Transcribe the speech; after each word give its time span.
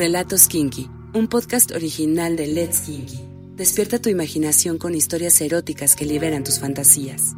Relatos 0.00 0.48
Kinky, 0.48 0.90
un 1.12 1.28
podcast 1.28 1.72
original 1.72 2.34
de 2.34 2.46
Let's 2.46 2.80
Kinky. 2.80 3.20
Despierta 3.54 3.98
tu 3.98 4.08
imaginación 4.08 4.78
con 4.78 4.94
historias 4.94 5.38
eróticas 5.42 5.94
que 5.94 6.06
liberan 6.06 6.42
tus 6.42 6.58
fantasías. 6.58 7.34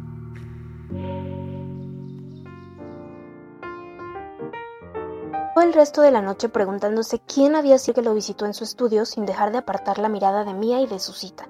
El 5.61 5.73
resto 5.73 6.01
de 6.03 6.11
la 6.11 6.21
noche 6.21 6.47
preguntándose 6.47 7.19
quién 7.19 7.55
había 7.55 7.77
sido 7.77 7.95
que 7.95 8.01
lo 8.01 8.13
visitó 8.13 8.45
en 8.45 8.53
su 8.53 8.63
estudio 8.63 9.03
sin 9.05 9.25
dejar 9.25 9.51
de 9.51 9.57
apartar 9.57 9.99
la 9.99 10.07
mirada 10.07 10.45
de 10.45 10.53
Mia 10.53 10.79
y 10.79 10.87
de 10.87 10.99
su 10.99 11.11
cita. 11.11 11.49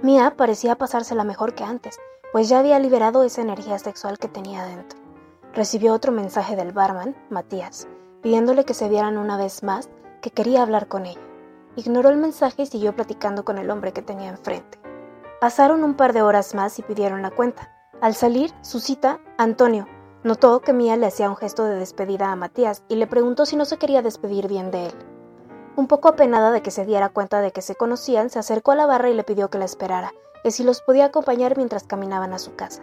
Mia 0.00 0.38
parecía 0.38 0.76
pasársela 0.76 1.22
mejor 1.22 1.54
que 1.54 1.64
antes, 1.64 1.98
pues 2.32 2.48
ya 2.48 2.60
había 2.60 2.78
liberado 2.78 3.24
esa 3.24 3.42
energía 3.42 3.78
sexual 3.78 4.16
que 4.18 4.28
tenía 4.28 4.64
dentro. 4.64 4.98
Recibió 5.52 5.92
otro 5.92 6.12
mensaje 6.12 6.56
del 6.56 6.72
barman, 6.72 7.14
Matías, 7.28 7.88
pidiéndole 8.22 8.64
que 8.64 8.72
se 8.72 8.88
vieran 8.88 9.18
una 9.18 9.36
vez 9.36 9.62
más, 9.62 9.90
que 10.20 10.30
quería 10.30 10.62
hablar 10.62 10.88
con 10.88 11.06
ella. 11.06 11.20
Ignoró 11.76 12.08
el 12.08 12.16
mensaje 12.16 12.62
y 12.62 12.66
siguió 12.66 12.94
platicando 12.94 13.44
con 13.44 13.58
el 13.58 13.70
hombre 13.70 13.92
que 13.92 14.02
tenía 14.02 14.28
enfrente. 14.28 14.78
Pasaron 15.40 15.84
un 15.84 15.94
par 15.94 16.12
de 16.12 16.22
horas 16.22 16.54
más 16.54 16.78
y 16.78 16.82
pidieron 16.82 17.22
la 17.22 17.30
cuenta. 17.30 17.72
Al 18.00 18.14
salir, 18.14 18.52
su 18.60 18.80
cita, 18.80 19.20
Antonio, 19.38 19.86
notó 20.22 20.60
que 20.60 20.72
Mía 20.72 20.96
le 20.96 21.06
hacía 21.06 21.30
un 21.30 21.36
gesto 21.36 21.64
de 21.64 21.76
despedida 21.76 22.30
a 22.30 22.36
Matías 22.36 22.82
y 22.88 22.96
le 22.96 23.06
preguntó 23.06 23.46
si 23.46 23.56
no 23.56 23.64
se 23.64 23.78
quería 23.78 24.02
despedir 24.02 24.48
bien 24.48 24.70
de 24.70 24.86
él. 24.86 24.94
Un 25.76 25.86
poco 25.86 26.08
apenada 26.08 26.50
de 26.50 26.62
que 26.62 26.70
se 26.70 26.84
diera 26.84 27.08
cuenta 27.08 27.40
de 27.40 27.52
que 27.52 27.62
se 27.62 27.74
conocían, 27.74 28.28
se 28.28 28.38
acercó 28.38 28.72
a 28.72 28.76
la 28.76 28.86
barra 28.86 29.08
y 29.08 29.14
le 29.14 29.24
pidió 29.24 29.48
que 29.48 29.58
la 29.58 29.64
esperara, 29.64 30.12
que 30.42 30.50
si 30.50 30.64
los 30.64 30.82
podía 30.82 31.06
acompañar 31.06 31.56
mientras 31.56 31.84
caminaban 31.84 32.32
a 32.32 32.38
su 32.38 32.54
casa. 32.54 32.82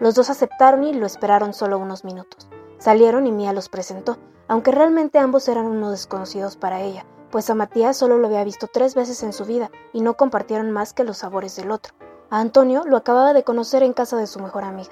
Los 0.00 0.14
dos 0.14 0.30
aceptaron 0.30 0.82
y 0.82 0.92
lo 0.92 1.06
esperaron 1.06 1.54
solo 1.54 1.78
unos 1.78 2.04
minutos. 2.04 2.48
Salieron 2.84 3.26
y 3.26 3.32
Mía 3.32 3.54
los 3.54 3.70
presentó, 3.70 4.18
aunque 4.46 4.70
realmente 4.70 5.18
ambos 5.18 5.48
eran 5.48 5.64
unos 5.64 5.92
desconocidos 5.92 6.58
para 6.58 6.82
ella, 6.82 7.06
pues 7.30 7.48
a 7.48 7.54
Matías 7.54 7.96
solo 7.96 8.18
lo 8.18 8.26
había 8.26 8.44
visto 8.44 8.66
tres 8.66 8.94
veces 8.94 9.22
en 9.22 9.32
su 9.32 9.46
vida 9.46 9.70
y 9.94 10.02
no 10.02 10.18
compartieron 10.18 10.70
más 10.70 10.92
que 10.92 11.02
los 11.02 11.16
sabores 11.16 11.56
del 11.56 11.70
otro. 11.70 11.94
A 12.28 12.40
Antonio 12.40 12.82
lo 12.84 12.98
acababa 12.98 13.32
de 13.32 13.42
conocer 13.42 13.82
en 13.82 13.94
casa 13.94 14.18
de 14.18 14.26
su 14.26 14.38
mejor 14.38 14.64
amiga. 14.64 14.90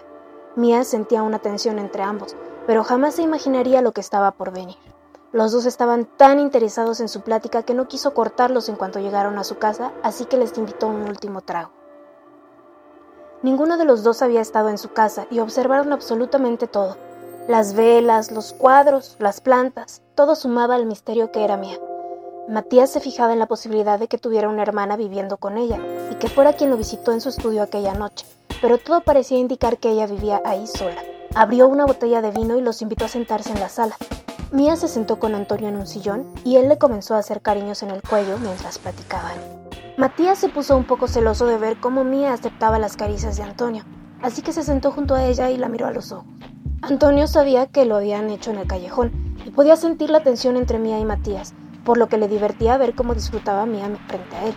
Mía 0.56 0.84
sentía 0.84 1.22
una 1.22 1.40
tensión 1.40 1.78
entre 1.78 2.02
ambos, 2.02 2.34
pero 2.66 2.82
jamás 2.82 3.16
se 3.16 3.24
imaginaría 3.24 3.82
lo 3.82 3.92
que 3.92 4.00
estaba 4.00 4.30
por 4.30 4.52
venir. 4.52 4.78
Los 5.30 5.52
dos 5.52 5.66
estaban 5.66 6.06
tan 6.06 6.40
interesados 6.40 6.98
en 7.00 7.10
su 7.10 7.20
plática 7.20 7.62
que 7.62 7.74
no 7.74 7.88
quiso 7.88 8.14
cortarlos 8.14 8.70
en 8.70 8.76
cuanto 8.76 9.00
llegaron 9.00 9.38
a 9.38 9.44
su 9.44 9.58
casa, 9.58 9.92
así 10.02 10.24
que 10.24 10.38
les 10.38 10.56
invitó 10.56 10.86
un 10.86 11.02
último 11.02 11.42
trago. 11.42 11.72
Ninguno 13.42 13.76
de 13.76 13.84
los 13.84 14.02
dos 14.02 14.22
había 14.22 14.40
estado 14.40 14.70
en 14.70 14.78
su 14.78 14.94
casa 14.94 15.26
y 15.30 15.40
observaron 15.40 15.92
absolutamente 15.92 16.66
todo, 16.66 16.96
las 17.48 17.74
velas, 17.74 18.30
los 18.30 18.52
cuadros, 18.52 19.16
las 19.18 19.40
plantas, 19.40 20.02
todo 20.14 20.36
sumaba 20.36 20.76
al 20.76 20.86
misterio 20.86 21.32
que 21.32 21.44
era 21.44 21.56
mía. 21.56 21.78
Matías 22.48 22.90
se 22.90 23.00
fijaba 23.00 23.32
en 23.32 23.40
la 23.40 23.46
posibilidad 23.46 23.98
de 23.98 24.06
que 24.06 24.18
tuviera 24.18 24.48
una 24.48 24.62
hermana 24.62 24.96
viviendo 24.96 25.36
con 25.38 25.58
ella 25.58 25.80
y 26.10 26.14
que 26.16 26.28
fuera 26.28 26.52
quien 26.52 26.70
lo 26.70 26.76
visitó 26.76 27.12
en 27.12 27.20
su 27.20 27.30
estudio 27.30 27.62
aquella 27.62 27.94
noche, 27.94 28.26
pero 28.60 28.78
todo 28.78 29.00
parecía 29.00 29.38
indicar 29.38 29.78
que 29.78 29.90
ella 29.90 30.06
vivía 30.06 30.40
ahí 30.44 30.66
sola. 30.66 31.02
Abrió 31.34 31.66
una 31.66 31.84
botella 31.84 32.22
de 32.22 32.30
vino 32.30 32.56
y 32.56 32.62
los 32.62 32.80
invitó 32.80 33.06
a 33.06 33.08
sentarse 33.08 33.50
en 33.50 33.60
la 33.60 33.68
sala. 33.68 33.96
Mía 34.52 34.76
se 34.76 34.86
sentó 34.86 35.18
con 35.18 35.34
Antonio 35.34 35.68
en 35.68 35.76
un 35.76 35.86
sillón 35.86 36.32
y 36.44 36.56
él 36.56 36.68
le 36.68 36.78
comenzó 36.78 37.14
a 37.14 37.18
hacer 37.18 37.42
cariños 37.42 37.82
en 37.82 37.90
el 37.90 38.02
cuello 38.02 38.38
mientras 38.38 38.78
platicaban. 38.78 39.36
Matías 39.96 40.38
se 40.38 40.48
puso 40.48 40.76
un 40.76 40.84
poco 40.84 41.08
celoso 41.08 41.46
de 41.46 41.58
ver 41.58 41.80
cómo 41.80 42.04
Mía 42.04 42.34
aceptaba 42.34 42.78
las 42.78 42.96
caricias 42.96 43.36
de 43.36 43.42
Antonio, 43.42 43.84
así 44.20 44.42
que 44.42 44.52
se 44.52 44.62
sentó 44.62 44.92
junto 44.92 45.14
a 45.14 45.24
ella 45.24 45.50
y 45.50 45.56
la 45.56 45.68
miró 45.68 45.86
a 45.86 45.92
los 45.92 46.12
ojos. 46.12 46.26
Antonio 46.82 47.28
sabía 47.28 47.66
que 47.66 47.84
lo 47.84 47.94
habían 47.94 48.28
hecho 48.28 48.50
en 48.50 48.58
el 48.58 48.66
callejón 48.66 49.12
y 49.46 49.50
podía 49.50 49.76
sentir 49.76 50.10
la 50.10 50.24
tensión 50.24 50.56
entre 50.56 50.80
Mía 50.80 50.98
y 50.98 51.04
Matías, 51.04 51.54
por 51.84 51.96
lo 51.96 52.08
que 52.08 52.18
le 52.18 52.26
divertía 52.26 52.76
ver 52.76 52.96
cómo 52.96 53.14
disfrutaba 53.14 53.66
Mía 53.66 53.88
frente 54.08 54.34
a 54.34 54.46
él. 54.46 54.54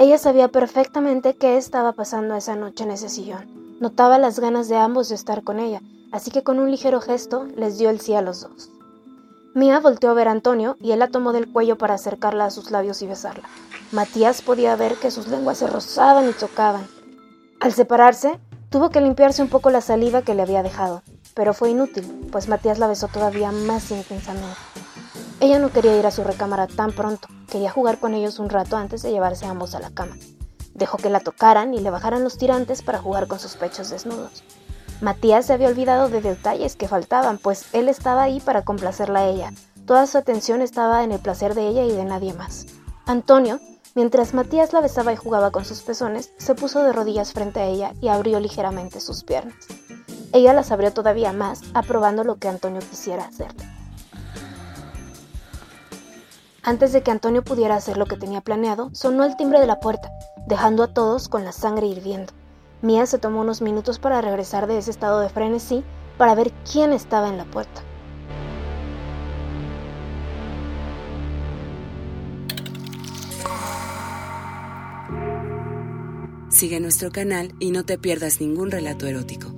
Ella 0.00 0.18
sabía 0.18 0.48
perfectamente 0.48 1.36
qué 1.36 1.56
estaba 1.56 1.92
pasando 1.92 2.34
esa 2.34 2.56
noche 2.56 2.82
en 2.82 2.90
ese 2.90 3.08
sillón. 3.08 3.78
Notaba 3.78 4.18
las 4.18 4.40
ganas 4.40 4.68
de 4.68 4.78
ambos 4.78 5.10
de 5.10 5.14
estar 5.14 5.44
con 5.44 5.60
ella, 5.60 5.80
así 6.10 6.32
que 6.32 6.42
con 6.42 6.58
un 6.58 6.72
ligero 6.72 7.00
gesto 7.00 7.46
les 7.54 7.78
dio 7.78 7.88
el 7.90 8.00
sí 8.00 8.14
a 8.14 8.22
los 8.22 8.40
dos. 8.40 8.70
Mía 9.54 9.78
volteó 9.78 10.10
a 10.10 10.14
ver 10.14 10.26
a 10.26 10.32
Antonio 10.32 10.76
y 10.80 10.90
él 10.90 10.98
la 10.98 11.08
tomó 11.08 11.32
del 11.32 11.52
cuello 11.52 11.78
para 11.78 11.94
acercarla 11.94 12.46
a 12.46 12.50
sus 12.50 12.72
labios 12.72 13.00
y 13.02 13.06
besarla. 13.06 13.48
Matías 13.92 14.42
podía 14.42 14.74
ver 14.74 14.96
que 14.96 15.12
sus 15.12 15.28
lenguas 15.28 15.58
se 15.58 15.68
rozaban 15.68 16.28
y 16.28 16.34
chocaban. 16.34 16.88
Al 17.60 17.72
separarse, 17.72 18.40
tuvo 18.70 18.90
que 18.90 19.00
limpiarse 19.00 19.40
un 19.40 19.48
poco 19.48 19.70
la 19.70 19.80
saliva 19.80 20.22
que 20.22 20.34
le 20.34 20.42
había 20.42 20.64
dejado 20.64 21.02
pero 21.38 21.54
fue 21.54 21.70
inútil, 21.70 22.04
pues 22.32 22.48
Matías 22.48 22.80
la 22.80 22.88
besó 22.88 23.06
todavía 23.06 23.52
más 23.52 23.92
intensamente. 23.92 24.58
Ella 25.38 25.60
no 25.60 25.70
quería 25.70 25.96
ir 25.96 26.04
a 26.04 26.10
su 26.10 26.24
recámara 26.24 26.66
tan 26.66 26.90
pronto, 26.90 27.28
quería 27.48 27.70
jugar 27.70 28.00
con 28.00 28.12
ellos 28.12 28.40
un 28.40 28.48
rato 28.48 28.76
antes 28.76 29.02
de 29.02 29.12
llevarse 29.12 29.46
ambos 29.46 29.76
a 29.76 29.78
la 29.78 29.90
cama. 29.90 30.16
Dejó 30.74 30.98
que 30.98 31.10
la 31.10 31.20
tocaran 31.20 31.74
y 31.74 31.78
le 31.78 31.90
bajaran 31.90 32.24
los 32.24 32.38
tirantes 32.38 32.82
para 32.82 32.98
jugar 32.98 33.28
con 33.28 33.38
sus 33.38 33.54
pechos 33.54 33.88
desnudos. 33.88 34.42
Matías 35.00 35.46
se 35.46 35.52
había 35.52 35.68
olvidado 35.68 36.08
de 36.08 36.22
detalles 36.22 36.74
que 36.74 36.88
faltaban, 36.88 37.38
pues 37.38 37.66
él 37.72 37.88
estaba 37.88 38.24
ahí 38.24 38.40
para 38.40 38.64
complacerla 38.64 39.20
a 39.20 39.28
ella. 39.28 39.52
Toda 39.86 40.08
su 40.08 40.18
atención 40.18 40.60
estaba 40.60 41.04
en 41.04 41.12
el 41.12 41.20
placer 41.20 41.54
de 41.54 41.68
ella 41.68 41.84
y 41.84 41.92
de 41.92 42.04
nadie 42.04 42.32
más. 42.32 42.66
Antonio, 43.06 43.60
mientras 43.94 44.34
Matías 44.34 44.72
la 44.72 44.80
besaba 44.80 45.12
y 45.12 45.16
jugaba 45.16 45.52
con 45.52 45.64
sus 45.64 45.82
pezones, 45.82 46.32
se 46.36 46.56
puso 46.56 46.82
de 46.82 46.92
rodillas 46.92 47.32
frente 47.32 47.60
a 47.60 47.66
ella 47.66 47.92
y 48.00 48.08
abrió 48.08 48.40
ligeramente 48.40 48.98
sus 48.98 49.22
piernas. 49.22 49.68
Ella 50.32 50.52
las 50.52 50.70
abrió 50.70 50.92
todavía 50.92 51.32
más, 51.32 51.62
aprobando 51.74 52.22
lo 52.22 52.36
que 52.36 52.48
Antonio 52.48 52.80
quisiera 52.80 53.24
hacer. 53.24 53.48
Antes 56.62 56.92
de 56.92 57.02
que 57.02 57.10
Antonio 57.10 57.42
pudiera 57.42 57.76
hacer 57.76 57.96
lo 57.96 58.04
que 58.04 58.16
tenía 58.16 58.42
planeado, 58.42 58.90
sonó 58.92 59.24
el 59.24 59.36
timbre 59.36 59.58
de 59.58 59.66
la 59.66 59.80
puerta, 59.80 60.10
dejando 60.46 60.82
a 60.82 60.92
todos 60.92 61.28
con 61.28 61.44
la 61.44 61.52
sangre 61.52 61.86
hirviendo. 61.86 62.34
Mía 62.82 63.06
se 63.06 63.18
tomó 63.18 63.40
unos 63.40 63.62
minutos 63.62 63.98
para 63.98 64.20
regresar 64.20 64.66
de 64.66 64.76
ese 64.76 64.90
estado 64.90 65.20
de 65.20 65.30
frenesí 65.30 65.82
para 66.18 66.34
ver 66.34 66.52
quién 66.70 66.92
estaba 66.92 67.28
en 67.28 67.38
la 67.38 67.44
puerta. 67.44 67.82
Sigue 76.50 76.80
nuestro 76.80 77.10
canal 77.10 77.54
y 77.60 77.70
no 77.70 77.84
te 77.84 77.98
pierdas 77.98 78.40
ningún 78.40 78.70
relato 78.70 79.06
erótico. 79.06 79.57